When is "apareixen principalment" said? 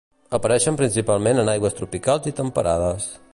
0.37-1.41